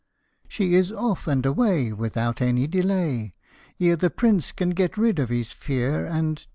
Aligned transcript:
She 0.47 0.73
is 0.73 0.91
off 0.91 1.27
and 1.27 1.45
away 1.45 1.93
without 1.93 2.41
any 2.41 2.65
delay, 2.65 3.35
Ere 3.79 3.95
the 3.95 4.09
Prince 4.09 4.51
can 4.51 4.71
get 4.71 4.97
rid 4.97 5.19
of 5.19 5.29
his 5.29 5.53
fear 5.53 6.07
and. 6.07 6.43